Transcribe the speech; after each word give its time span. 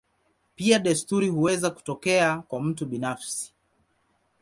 Pia 0.55 0.79
desturi 0.79 1.29
huweza 1.29 1.69
kutokea 1.71 2.41
kwa 2.41 2.61
mtu 2.61 2.85
binafsi. 2.85 3.53